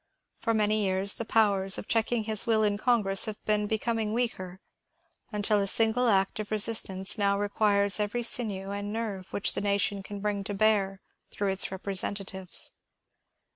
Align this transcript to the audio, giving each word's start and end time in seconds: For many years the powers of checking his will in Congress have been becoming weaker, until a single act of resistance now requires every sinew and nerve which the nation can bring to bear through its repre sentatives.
For 0.39 0.51
many 0.55 0.81
years 0.83 1.13
the 1.13 1.25
powers 1.25 1.77
of 1.77 1.87
checking 1.87 2.23
his 2.23 2.47
will 2.47 2.63
in 2.63 2.75
Congress 2.75 3.25
have 3.25 3.37
been 3.45 3.67
becoming 3.67 4.13
weaker, 4.13 4.59
until 5.31 5.59
a 5.59 5.67
single 5.67 6.07
act 6.07 6.39
of 6.39 6.49
resistance 6.49 7.19
now 7.19 7.37
requires 7.37 7.99
every 7.99 8.23
sinew 8.23 8.71
and 8.71 8.91
nerve 8.91 9.31
which 9.31 9.53
the 9.53 9.61
nation 9.61 10.01
can 10.01 10.19
bring 10.19 10.43
to 10.45 10.55
bear 10.55 11.01
through 11.29 11.49
its 11.49 11.67
repre 11.67 11.95
sentatives. 11.95 12.71